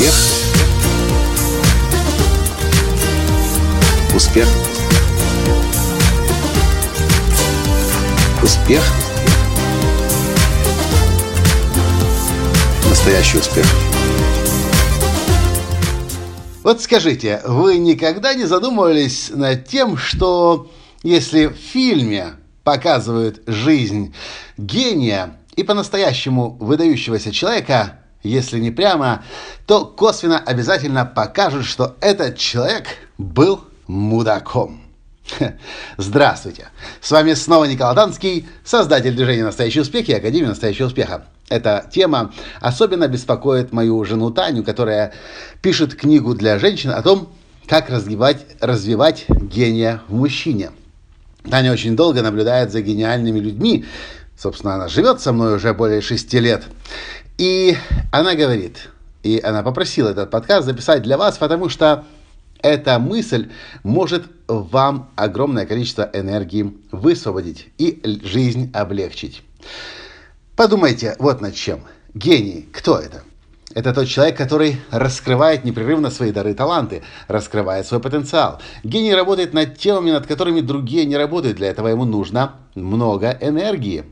[0.00, 0.14] Успех.
[4.14, 4.48] Успех.
[8.42, 8.82] Успех.
[12.88, 13.66] Настоящий успех.
[16.62, 20.70] Вот скажите, вы никогда не задумывались над тем, что
[21.02, 24.14] если в фильме показывают жизнь
[24.56, 29.22] гения и по-настоящему выдающегося человека, если не прямо,
[29.66, 32.86] то косвенно обязательно покажут, что этот человек
[33.18, 34.80] был мудаком.
[35.96, 36.68] Здравствуйте!
[37.00, 41.24] С вами снова Николай Танский, создатель движения «Настоящий успех» и Академии «Настоящего успеха».
[41.48, 45.12] Эта тема особенно беспокоит мою жену Таню, которая
[45.62, 47.28] пишет книгу для женщин о том,
[47.66, 50.70] как развивать, развивать гения в мужчине.
[51.48, 53.84] Таня очень долго наблюдает за гениальными людьми.
[54.40, 56.64] Собственно, она живет со мной уже более шести лет.
[57.36, 57.76] И
[58.10, 58.88] она говорит,
[59.22, 62.06] и она попросила этот подкаст записать для вас, потому что
[62.62, 63.50] эта мысль
[63.82, 69.42] может вам огромное количество энергии высвободить и жизнь облегчить.
[70.56, 71.82] Подумайте вот над чем.
[72.14, 73.22] Гений, кто это?
[73.74, 78.58] Это тот человек, который раскрывает непрерывно свои дары и таланты, раскрывает свой потенциал.
[78.84, 81.58] Гений работает над темами, над которыми другие не работают.
[81.58, 84.06] Для этого ему нужно много энергии.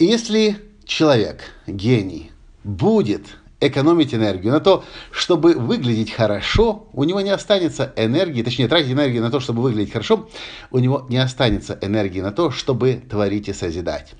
[0.00, 0.56] Если
[0.86, 2.30] человек, гений,
[2.64, 8.92] будет экономить энергию на то, чтобы выглядеть хорошо, у него не останется энергии, точнее, тратить
[8.92, 10.30] энергию на то, чтобы выглядеть хорошо,
[10.70, 14.14] у него не останется энергии на то, чтобы творить и созидать.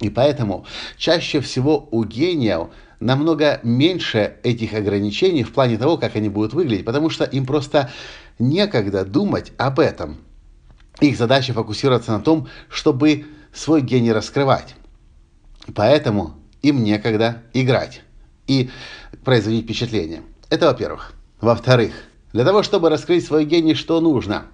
[0.00, 0.66] И поэтому
[0.98, 2.68] чаще всего у гениев
[3.00, 7.90] намного меньше этих ограничений в плане того, как они будут выглядеть, потому что им просто
[8.38, 10.18] некогда думать об этом.
[11.00, 14.74] Их задача фокусироваться на том, чтобы свой гений раскрывать.
[15.74, 18.02] Поэтому им некогда играть
[18.46, 18.70] и
[19.24, 20.22] производить впечатление.
[20.50, 21.12] Это во-первых.
[21.40, 21.92] Во-вторых,
[22.32, 24.46] для того, чтобы раскрыть свой гений, что нужно?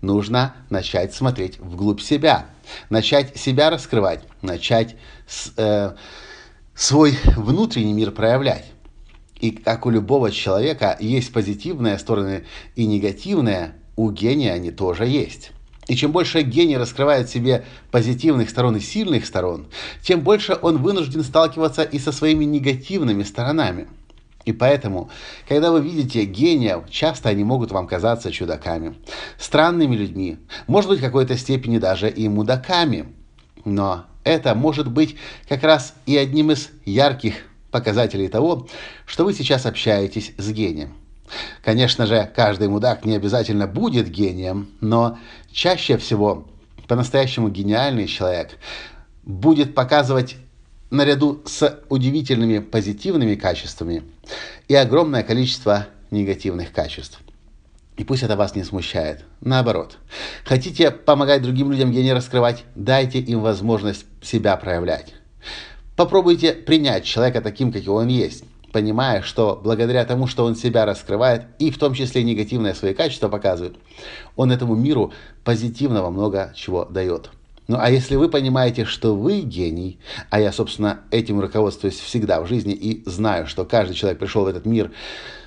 [0.00, 2.46] Нужно начать смотреть вглубь себя,
[2.90, 4.96] начать себя раскрывать, начать
[5.28, 5.94] с, э,
[6.74, 8.72] свой внутренний мир проявлять.
[9.40, 15.52] И как у любого человека есть позитивные стороны и негативные, у гения они тоже есть.
[15.88, 19.66] И чем больше гений раскрывает в себе позитивных сторон и сильных сторон,
[20.00, 23.88] тем больше он вынужден сталкиваться и со своими негативными сторонами.
[24.44, 25.10] И поэтому,
[25.48, 28.94] когда вы видите гениев, часто они могут вам казаться чудаками,
[29.38, 33.06] странными людьми, может быть, в какой-то степени даже и мудаками.
[33.64, 35.16] Но это может быть
[35.48, 37.34] как раз и одним из ярких
[37.70, 38.68] показателей того,
[39.06, 40.94] что вы сейчас общаетесь с гением.
[41.62, 45.18] Конечно же, каждый мудак не обязательно будет гением, но
[45.50, 46.46] чаще всего
[46.88, 48.58] по-настоящему гениальный человек
[49.22, 50.36] будет показывать
[50.90, 54.02] наряду с удивительными позитивными качествами
[54.68, 57.20] и огромное количество негативных качеств.
[57.96, 59.24] И пусть это вас не смущает.
[59.40, 59.98] Наоборот.
[60.44, 62.64] Хотите помогать другим людям гений раскрывать?
[62.74, 65.14] Дайте им возможность себя проявлять.
[65.96, 71.44] Попробуйте принять человека таким, каким он есть понимая, что благодаря тому, что он себя раскрывает,
[71.58, 73.76] и в том числе негативные свои качества показывает,
[74.36, 75.12] он этому миру
[75.44, 77.30] позитивного много чего дает.
[77.72, 82.46] Ну а если вы понимаете, что вы гений, а я, собственно, этим руководствуюсь всегда в
[82.46, 84.92] жизни и знаю, что каждый человек пришел в этот мир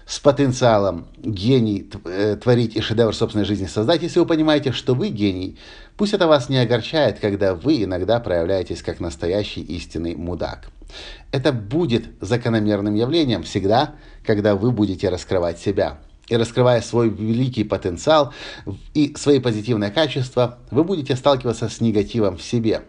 [0.07, 5.09] с потенциалом гений э, творить и шедевр собственной жизни создать, если вы понимаете, что вы
[5.09, 5.59] гений,
[5.97, 10.71] пусть это вас не огорчает, когда вы иногда проявляетесь как настоящий истинный мудак.
[11.31, 13.93] Это будет закономерным явлением всегда,
[14.25, 15.99] когда вы будете раскрывать себя.
[16.27, 18.33] И раскрывая свой великий потенциал
[18.93, 22.83] и свои позитивные качества, вы будете сталкиваться с негативом в себе.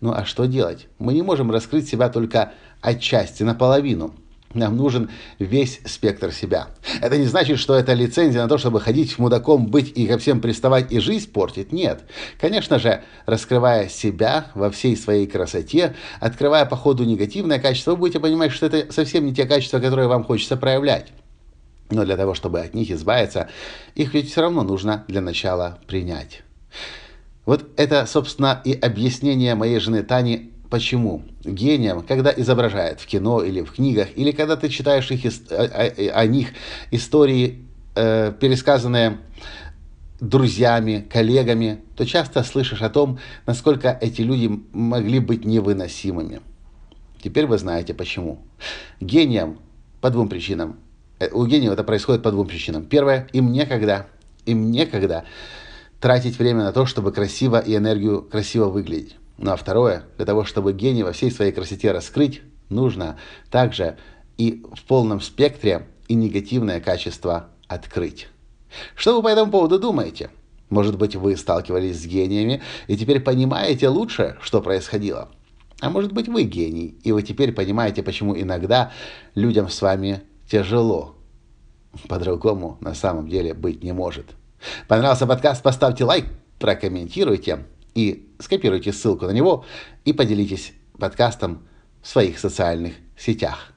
[0.00, 0.86] Ну а что делать?
[0.98, 4.14] Мы не можем раскрыть себя только отчасти, наполовину.
[4.54, 6.68] Нам нужен весь спектр себя.
[7.02, 10.40] Это не значит, что это лицензия на то, чтобы ходить мудаком, быть и ко всем
[10.40, 11.72] приставать и жизнь портить.
[11.72, 12.04] Нет.
[12.40, 18.20] Конечно же, раскрывая себя во всей своей красоте, открывая по ходу негативное качество, вы будете
[18.20, 21.08] понимать, что это совсем не те качества, которые вам хочется проявлять.
[21.90, 23.48] Но для того, чтобы от них избавиться,
[23.94, 26.42] их ведь все равно нужно для начала принять.
[27.44, 31.22] Вот это, собственно, и объяснение моей жены Тани Почему?
[31.44, 36.26] Гением, когда изображают в кино или в книгах, или когда ты читаешь их, о, о,
[36.26, 36.48] них
[36.90, 39.18] истории, э, пересказанные
[40.20, 46.40] друзьями, коллегами, то часто слышишь о том, насколько эти люди могли быть невыносимыми.
[47.22, 48.40] Теперь вы знаете почему.
[49.00, 49.60] Гением
[50.00, 50.80] по двум причинам.
[51.18, 52.84] Э, у гениев это происходит по двум причинам.
[52.84, 54.06] Первое, им некогда,
[54.44, 55.24] им некогда
[56.00, 59.16] тратить время на то, чтобы красиво и энергию красиво выглядеть.
[59.38, 63.18] Ну а второе, для того, чтобы гений во всей своей красоте раскрыть, нужно
[63.50, 63.96] также
[64.38, 68.28] и в полном спектре и негативное качество открыть.
[68.94, 70.30] Что вы по этому поводу думаете?
[70.68, 75.28] Может быть, вы сталкивались с гениями и теперь понимаете лучше, что происходило?
[75.80, 78.92] А может быть, вы гений, и вы теперь понимаете, почему иногда
[79.34, 81.16] людям с вами тяжело.
[82.08, 84.36] По-другому на самом деле быть не может.
[84.88, 85.62] Понравился подкаст?
[85.62, 86.26] Поставьте лайк,
[86.58, 89.64] прокомментируйте и скопируйте ссылку на него
[90.04, 91.66] и поделитесь подкастом
[92.02, 93.72] в своих социальных сетях.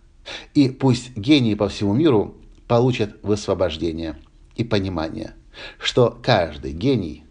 [0.54, 2.38] И пусть гении по всему миру
[2.68, 4.18] получат высвобождение
[4.56, 5.34] и понимание,
[5.80, 7.24] что каждый гений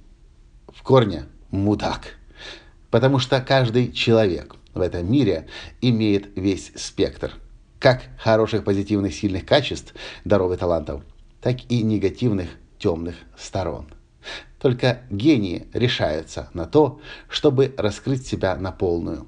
[0.66, 2.16] в корне мудак.
[2.90, 5.46] Потому что каждый человек в этом мире
[5.80, 7.34] имеет весь спектр
[7.78, 9.94] как хороших, позитивных, сильных качеств,
[10.24, 11.02] даров и талантов,
[11.40, 12.48] так и негативных,
[12.78, 13.86] темных сторон.
[14.60, 19.26] Только гении решаются на то, чтобы раскрыть себя на полную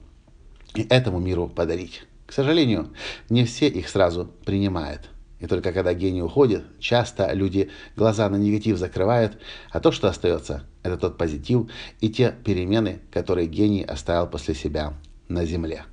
[0.74, 2.02] и этому миру подарить.
[2.26, 2.90] К сожалению,
[3.28, 5.08] не все их сразу принимают.
[5.40, 9.38] И только когда гений уходит, часто люди глаза на негатив закрывают,
[9.70, 11.70] а то, что остается, это тот позитив
[12.00, 14.94] и те перемены, которые гений оставил после себя
[15.28, 15.84] на земле.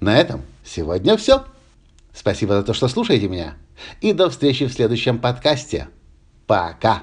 [0.00, 1.44] На этом сегодня все.
[2.16, 3.56] Спасибо за то, что слушаете меня.
[4.00, 5.88] И до встречи в следующем подкасте.
[6.46, 7.02] Пока.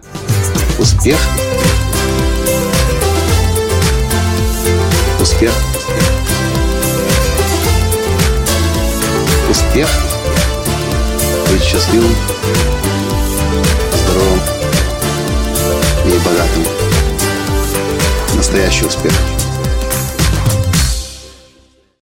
[0.79, 1.19] Успех.
[5.21, 5.53] Успех.
[9.49, 9.89] Успех.
[11.51, 12.15] Быть счастливым,
[13.93, 14.39] здоровым
[16.07, 16.63] и богатым.
[18.35, 19.13] Настоящий успех.